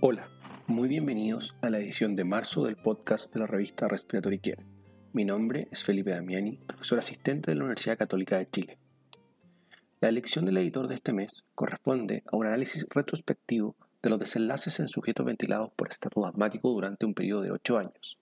[0.00, 0.30] Hola,
[0.68, 4.64] muy bienvenidos a la edición de marzo del podcast de la revista Respiratory Care.
[5.12, 8.78] Mi nombre es Felipe Damiani, profesor asistente de la Universidad Católica de Chile.
[10.00, 14.78] La elección del editor de este mes corresponde a un análisis retrospectivo de los desenlaces
[14.78, 18.18] en sujetos ventilados por estatus asmático durante un periodo de 8 años.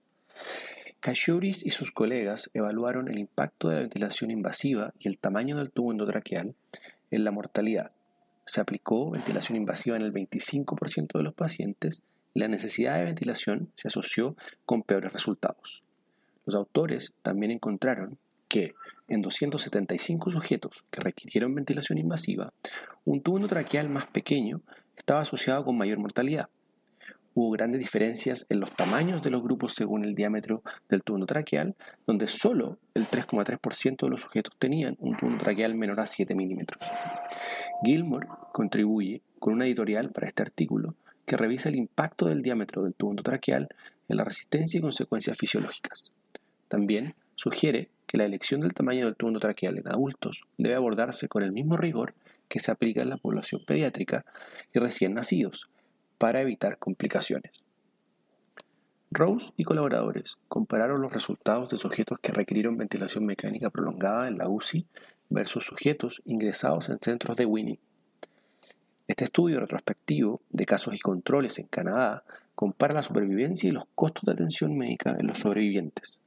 [1.01, 5.71] Kashouris y sus colegas evaluaron el impacto de la ventilación invasiva y el tamaño del
[5.73, 6.55] tubo endotraqueal
[7.11, 7.93] en la mortalidad
[8.47, 12.03] se aplicó ventilación invasiva en el 25% de los pacientes
[12.33, 15.83] y la necesidad de ventilación se asoció con peores resultados.
[16.45, 18.75] Los autores también encontraron que
[19.09, 22.53] en 275 sujetos que requirieron ventilación invasiva,
[23.05, 24.61] un tubo endotraqueal más pequeño
[24.97, 26.49] estaba asociado con mayor mortalidad.
[27.35, 31.75] Hubo grandes diferencias en los tamaños de los grupos según el diámetro del tubo endotraqueal,
[32.07, 36.83] donde solo el 3,3% de los sujetos tenían un tubo endotraqueal menor a 7 milímetros.
[37.85, 40.95] Gilmore contribuye con una editorial para este artículo
[41.27, 43.69] que revisa el impacto del diámetro del tubo endotraqueal
[44.09, 46.13] en la resistencia y consecuencias fisiológicas.
[46.69, 51.43] También sugiere que la elección del tamaño del tubo endotraqueal en adultos debe abordarse con
[51.43, 52.15] el mismo rigor
[52.49, 54.25] que se aplica en la población pediátrica
[54.73, 55.69] y recién nacidos
[56.19, 57.65] para evitar complicaciones.
[59.11, 64.49] Rose y colaboradores compararon los resultados de sujetos que requirieron ventilación mecánica prolongada en la
[64.49, 64.87] UCI
[65.29, 67.81] versus sujetos ingresados en centros de Winnie.
[69.09, 72.25] Este estudio retrospectivo de casos y controles en Canadá
[72.55, 76.19] compara la supervivencia y los costos de atención médica en los sobrevivientes.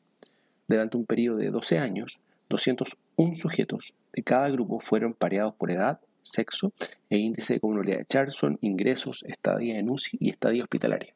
[0.67, 5.99] Durante un periodo de 12 años, 201 sujetos de cada grupo fueron pareados por edad,
[6.21, 6.71] sexo
[7.09, 11.13] e índice de comunidad de Charlson, ingresos, estadía en UCI y estadía hospitalaria.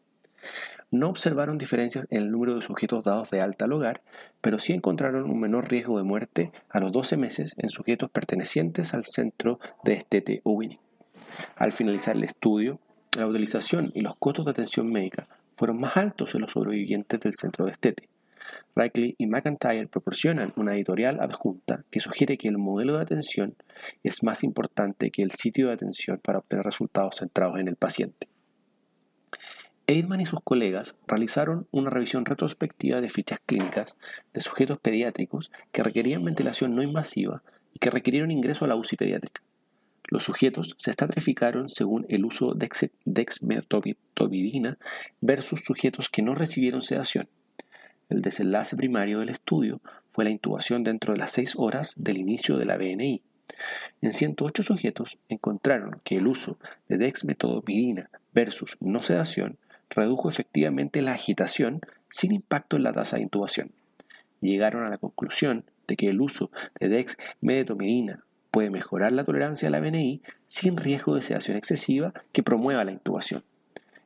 [0.94, 4.04] No observaron diferencias en el número de sujetos dados de alta al hogar,
[4.42, 8.94] pero sí encontraron un menor riesgo de muerte a los 12 meses en sujetos pertenecientes
[8.94, 10.62] al centro de Estete o.
[11.56, 12.80] Al finalizar el estudio,
[13.18, 15.28] la utilización y los costos de atención médica
[15.58, 18.08] fueron más altos en los sobrevivientes del centro de Estete.
[18.76, 23.56] Rickley y McIntyre proporcionan una editorial adjunta que sugiere que el modelo de atención
[24.04, 28.28] es más importante que el sitio de atención para obtener resultados centrados en el paciente.
[29.86, 33.98] Eidman y sus colegas realizaron una revisión retrospectiva de fichas clínicas
[34.34, 38.96] de sujetos pediátricos que requerían ventilación no invasiva y que requirieron ingreso a la UCI
[38.96, 39.42] pediátrica.
[40.08, 42.70] Los sujetos se estratificaron según el uso de
[43.04, 44.78] dexmedetomidina
[45.20, 47.28] versus sujetos que no recibieron sedación.
[48.10, 52.58] El desenlace primario del estudio fue la intubación dentro de las 6 horas del inicio
[52.58, 53.22] de la BNI.
[54.02, 56.58] En 108 sujetos encontraron que el uso
[56.88, 59.58] de dexmedetomidina versus no sedación
[59.96, 63.72] redujo efectivamente la agitación sin impacto en la tasa de intubación.
[64.42, 69.72] Llegaron a la conclusión de que el uso de dexmedetomidina puede mejorar la tolerancia a
[69.72, 73.44] la BNI sin riesgo de sedación excesiva que promueva la intubación.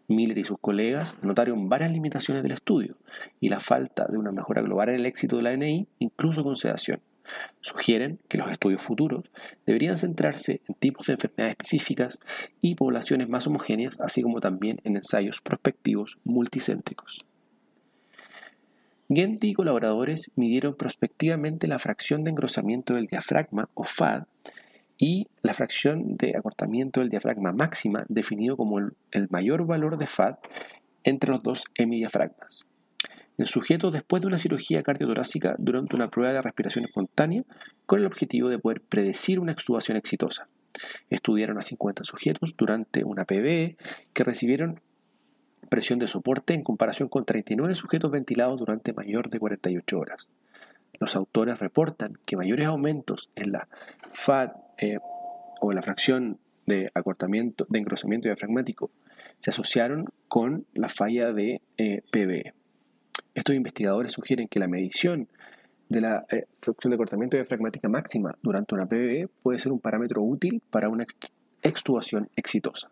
[0.07, 2.95] Miller y sus colegas notaron varias limitaciones del estudio
[3.41, 6.55] y la falta de una mejora global en el éxito de la BNI, incluso con
[6.55, 7.01] sedación.
[7.61, 9.25] Sugieren que los estudios futuros
[9.65, 12.19] deberían centrarse en tipos de enfermedades específicas
[12.61, 17.25] y poblaciones más homogéneas, así como también en ensayos prospectivos multicéntricos.
[19.09, 24.23] Genti y colaboradores midieron prospectivamente la fracción de engrosamiento del diafragma, o FAD,
[24.97, 30.35] y la fracción de acortamiento del diafragma máxima, definido como el, mayor valor de FAD
[31.03, 32.65] entre los dos hemidiafragmas
[33.37, 37.43] en sujetos después de una cirugía cardiotorácica durante una prueba de respiración espontánea
[37.85, 40.47] con el objetivo de poder predecir una extubación exitosa.
[41.09, 43.77] Estudiaron a 50 sujetos durante una PBE
[44.13, 44.81] que recibieron
[45.69, 50.29] presión de soporte en comparación con 39 sujetos ventilados durante mayor de 48 horas.
[50.99, 53.67] Los autores reportan que mayores aumentos en la
[54.11, 54.97] FAD eh,
[55.61, 58.91] o la fracción de acortamiento de engrosamiento diafragmático
[59.39, 62.56] se asociaron con la falla de eh, PBE.
[63.37, 65.27] Estos investigadores sugieren que la medición
[65.89, 70.23] de la eh, fracción de cortamiento diafragmática máxima durante una PBE puede ser un parámetro
[70.23, 71.05] útil para una
[71.61, 72.89] extubación exitosa.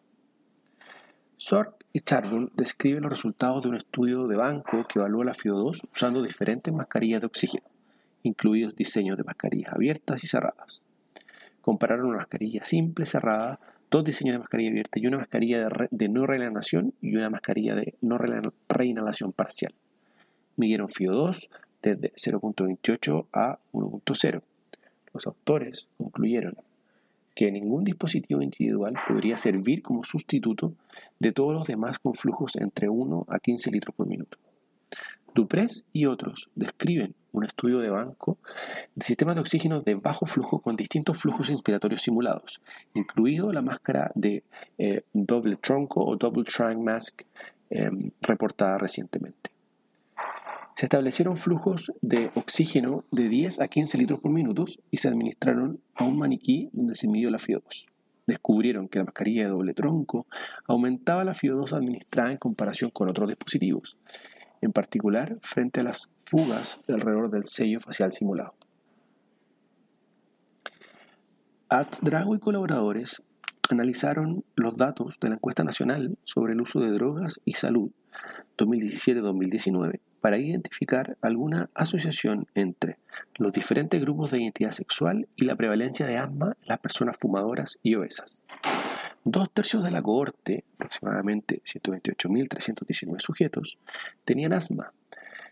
[1.35, 5.87] Sork y Charbon describen los resultados de un estudio de banco que evalúa la FIO2
[5.91, 7.65] usando diferentes mascarillas de oxígeno,
[8.21, 10.83] incluidos diseños de mascarillas abiertas y cerradas.
[11.61, 13.59] Compararon una mascarilla simple cerrada,
[13.89, 17.73] dos diseños de mascarilla abierta y una mascarilla de, de no reinhalación y una mascarilla
[17.73, 18.19] de no
[18.69, 19.73] reinhalación parcial
[20.55, 21.49] midieron FIO2
[21.81, 24.41] desde 0.28 a 1.0.
[25.13, 26.57] Los autores concluyeron
[27.35, 30.73] que ningún dispositivo individual podría servir como sustituto
[31.19, 34.37] de todos los demás con flujos entre 1 a 15 litros por minuto.
[35.35, 38.37] Duprés y otros describen un estudio de banco
[38.95, 42.61] de sistemas de oxígeno de bajo flujo con distintos flujos inspiratorios simulados,
[42.93, 44.43] incluido la máscara de
[44.77, 47.23] eh, doble tronco o double trunk mask
[47.69, 49.54] em, reportada recientemente.
[50.75, 55.79] Se establecieron flujos de oxígeno de 10 a 15 litros por minuto y se administraron
[55.93, 57.85] a un maniquí donde se midió la FIO2.
[58.27, 60.27] Descubrieron que la mascarilla de doble tronco
[60.67, 63.97] aumentaba la FIO2 administrada en comparación con otros dispositivos
[64.59, 68.53] en particular frente a las fugas alrededor del sello facial simulado.
[72.01, 73.23] Drago y colaboradores
[73.69, 77.91] analizaron los datos de la encuesta nacional sobre el uso de drogas y salud
[78.57, 82.97] 2017-2019 para identificar alguna asociación entre
[83.35, 87.77] los diferentes grupos de identidad sexual y la prevalencia de asma en las personas fumadoras
[87.83, 88.41] y obesas.
[89.23, 93.77] Dos tercios de la cohorte, aproximadamente 128.319 sujetos,
[94.23, 94.93] tenían asma.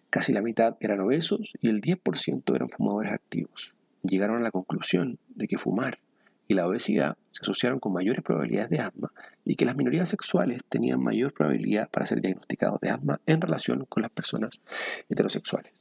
[0.09, 3.75] Casi la mitad eran obesos y el 10% eran fumadores activos.
[4.01, 5.99] Llegaron a la conclusión de que fumar
[6.47, 9.11] y la obesidad se asociaron con mayores probabilidades de asma
[9.45, 13.85] y que las minorías sexuales tenían mayor probabilidad para ser diagnosticados de asma en relación
[13.85, 14.61] con las personas
[15.09, 15.73] heterosexuales.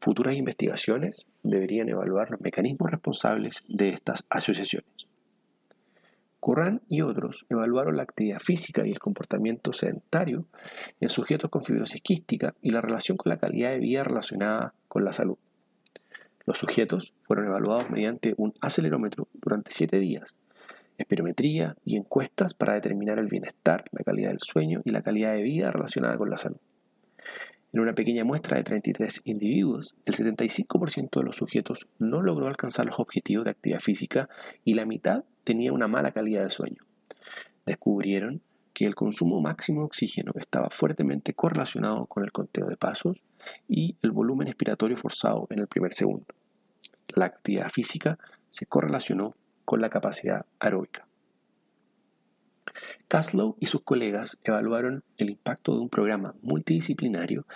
[0.00, 5.06] Futuras investigaciones deberían evaluar los mecanismos responsables de estas asociaciones.
[6.40, 10.46] Curran y otros evaluaron la actividad física y el comportamiento sedentario
[10.98, 15.04] en sujetos con fibrosis quística y la relación con la calidad de vida relacionada con
[15.04, 15.38] la salud.
[16.44, 20.38] Los sujetos fueron evaluados mediante un acelerómetro durante siete días,
[20.98, 25.42] espirometría y encuestas para determinar el bienestar, la calidad del sueño y la calidad de
[25.42, 26.58] vida relacionada con la salud.
[27.72, 32.84] En una pequeña muestra de 33 individuos, el 75% de los sujetos no logró alcanzar
[32.84, 34.28] los objetivos de actividad física
[34.62, 36.84] y la mitad tenía una mala calidad de sueño.
[37.64, 38.42] Descubrieron
[38.74, 43.22] que el consumo máximo de oxígeno estaba fuertemente correlacionado con el conteo de pasos
[43.68, 46.26] y el volumen expiratorio forzado en el primer segundo.
[47.08, 48.18] La actividad física
[48.48, 49.34] se correlacionó
[49.64, 51.06] con la capacidad aeróbica.
[53.08, 57.46] Caslow y sus colegas evaluaron el impacto de un programa multidisciplinario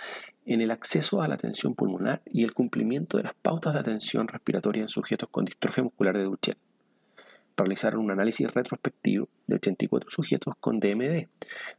[0.45, 4.27] en el acceso a la atención pulmonar y el cumplimiento de las pautas de atención
[4.27, 6.66] respiratoria en sujetos con distrofia muscular de Duchenne.
[7.57, 11.27] Realizaron un análisis retrospectivo de 84 sujetos con DMD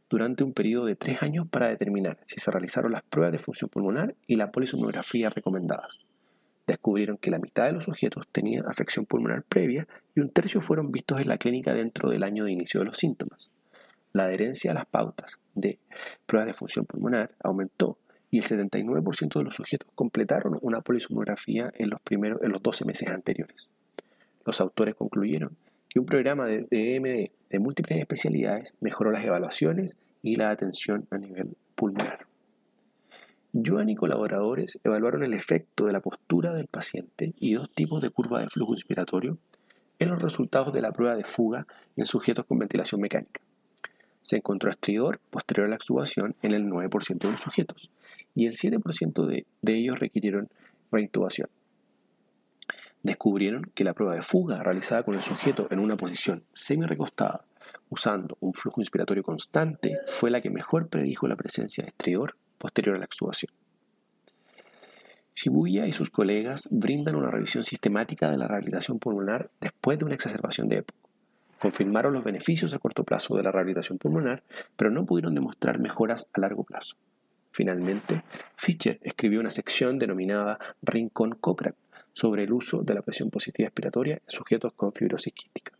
[0.09, 3.69] durante un periodo de tres años para determinar si se realizaron las pruebas de función
[3.69, 6.01] pulmonar y la polisomnografía recomendadas
[6.69, 10.91] descubrieron que la mitad de los sujetos tenían afección pulmonar previa y un tercio fueron
[10.91, 13.51] vistos en la clínica dentro del año de inicio de los síntomas.
[14.13, 15.79] La adherencia a las pautas de
[16.25, 17.97] pruebas de función pulmonar aumentó
[18.31, 22.85] y el 79% de los sujetos completaron una polisomnografía en los, primeros, en los 12
[22.85, 23.69] meses anteriores.
[24.45, 25.57] Los autores concluyeron
[25.89, 31.17] que un programa de DMD de múltiples especialidades mejoró las evaluaciones y la atención a
[31.17, 32.27] nivel pulmonar.
[33.53, 38.11] Joan y colaboradores evaluaron el efecto de la postura del paciente y dos tipos de
[38.11, 39.39] curva de flujo inspiratorio
[39.97, 41.65] en los resultados de la prueba de fuga
[41.95, 43.41] en sujetos con ventilación mecánica.
[44.21, 47.89] Se encontró estridor posterior a la extubación en el 9% de los sujetos
[48.35, 50.49] y el 7% de, de ellos requirieron
[50.91, 51.49] reintubación.
[53.03, 57.45] Descubrieron que la prueba de fuga realizada con el sujeto en una posición semi-recostada
[57.89, 62.95] usando un flujo inspiratorio constante fue la que mejor predijo la presencia de estridor posterior
[62.95, 63.51] a la extubación.
[65.35, 70.15] Shibuya y sus colegas brindan una revisión sistemática de la rehabilitación pulmonar después de una
[70.15, 70.95] exacerbación de EPOC.
[71.59, 74.43] Confirmaron los beneficios a corto plazo de la rehabilitación pulmonar,
[74.75, 76.97] pero no pudieron demostrar mejoras a largo plazo.
[77.51, 78.23] Finalmente,
[78.55, 81.75] Fischer escribió una sección denominada Rincón Cochrane
[82.19, 85.71] sobre el uso de la presión positiva expiratoria en sujetos con fibrosis quística.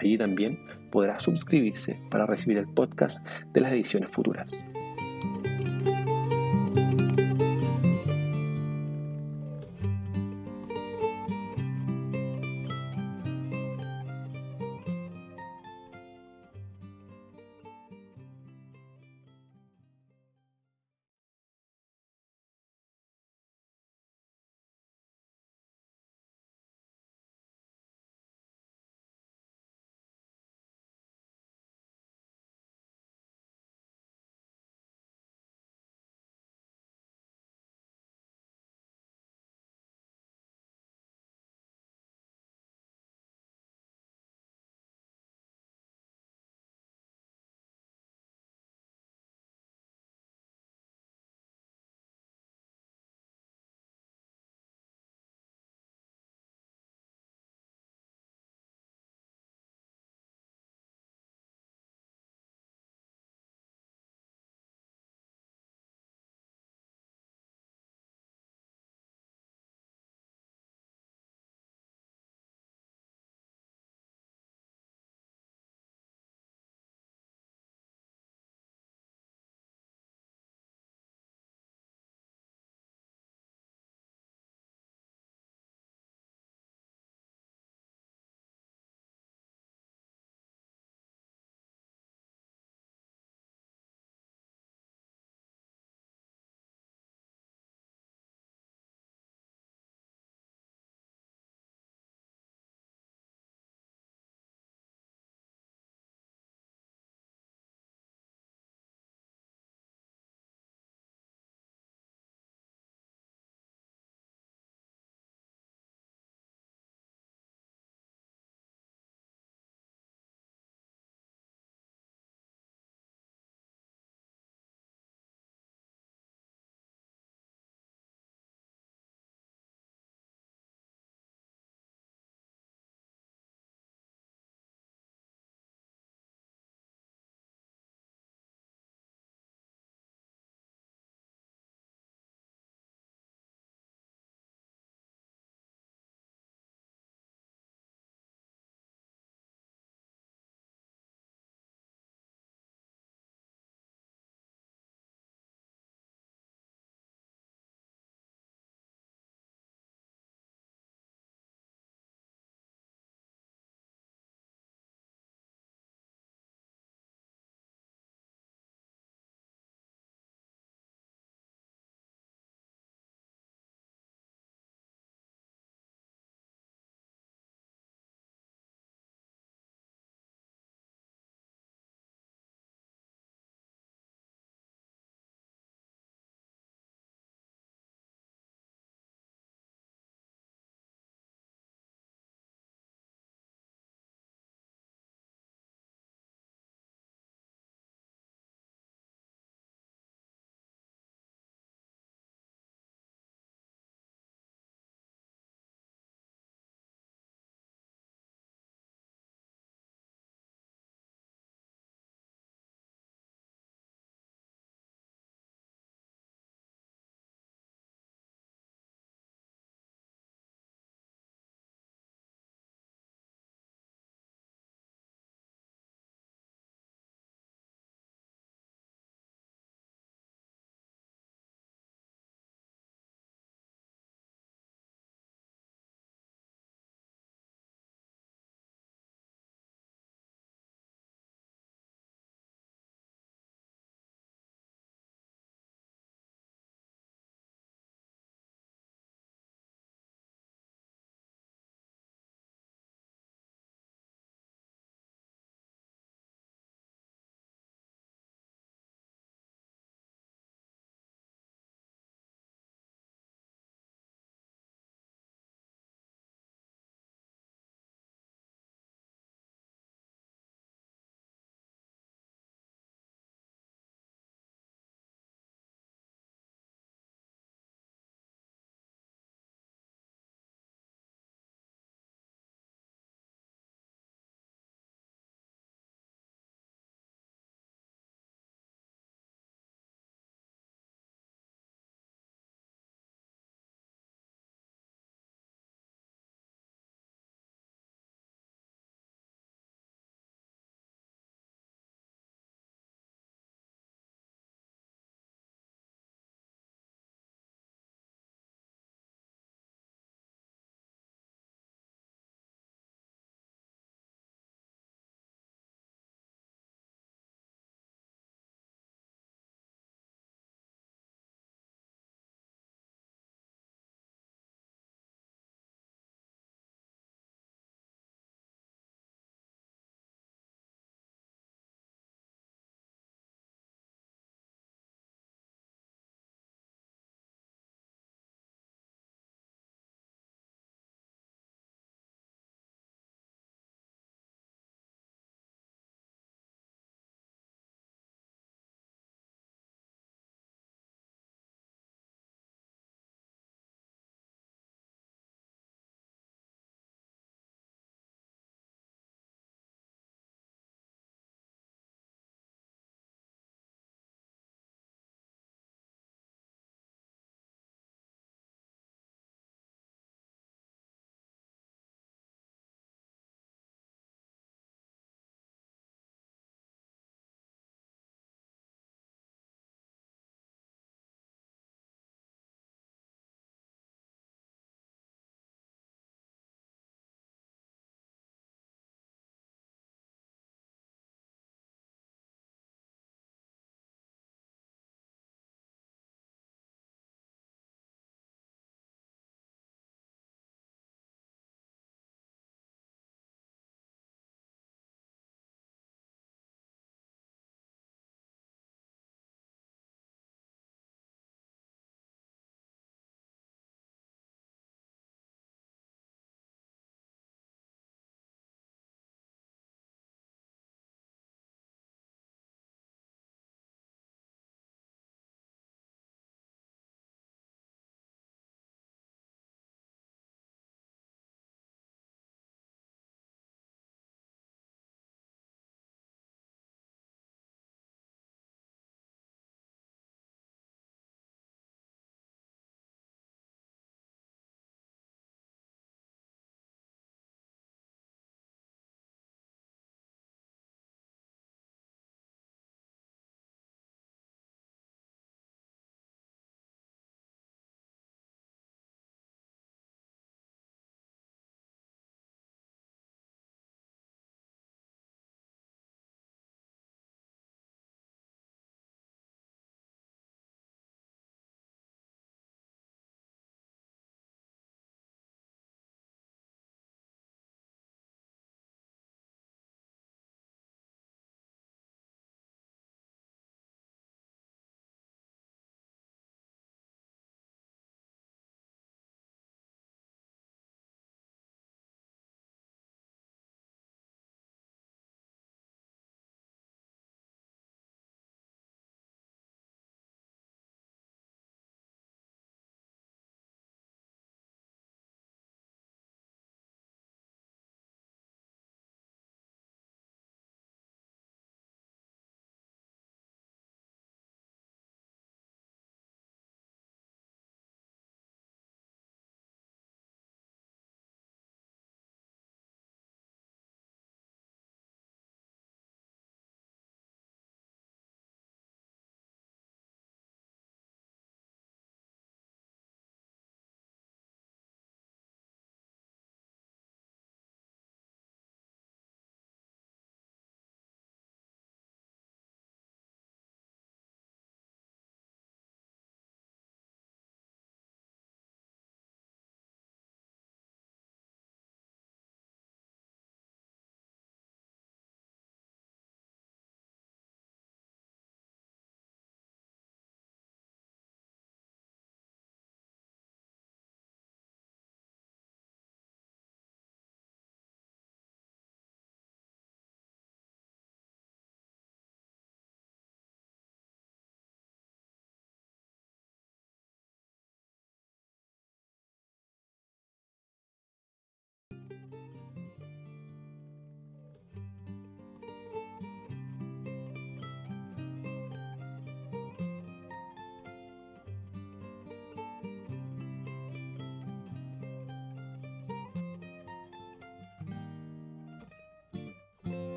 [0.00, 0.58] Allí también
[0.90, 4.58] podrá suscribirse para recibir el podcast de las ediciones futuras.